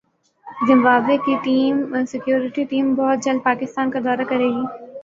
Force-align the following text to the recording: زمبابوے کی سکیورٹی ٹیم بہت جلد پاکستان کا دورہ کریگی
زمبابوے 0.67 1.17
کی 1.25 1.35
سکیورٹی 2.07 2.63
ٹیم 2.71 2.93
بہت 2.95 3.23
جلد 3.25 3.43
پاکستان 3.43 3.91
کا 3.91 3.99
دورہ 4.03 4.23
کریگی 4.29 4.65